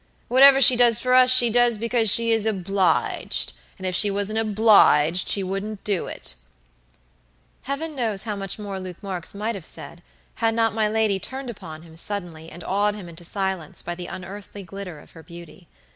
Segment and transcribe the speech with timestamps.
[0.29, 4.39] Whatever she does for us she does because she is obliged; and if she wasn't
[4.39, 6.33] obliged she wouldn't do it"
[7.61, 10.01] Heaven knows how much more Luke Marks might have said,
[10.37, 14.07] had not my lady turned upon him suddenly and awed him into silence by the
[14.07, 15.67] unearthly glitter of her beauty.